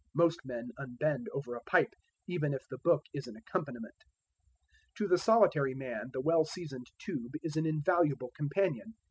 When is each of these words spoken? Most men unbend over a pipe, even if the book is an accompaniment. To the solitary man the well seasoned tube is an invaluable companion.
Most 0.15 0.39
men 0.45 0.71
unbend 0.79 1.29
over 1.31 1.53
a 1.53 1.61
pipe, 1.61 1.93
even 2.25 2.55
if 2.55 2.67
the 2.67 2.79
book 2.79 3.03
is 3.13 3.27
an 3.27 3.35
accompaniment. 3.35 3.93
To 4.95 5.07
the 5.07 5.19
solitary 5.19 5.75
man 5.75 6.09
the 6.11 6.21
well 6.21 6.43
seasoned 6.43 6.87
tube 6.97 7.33
is 7.43 7.55
an 7.55 7.67
invaluable 7.67 8.31
companion. 8.35 8.95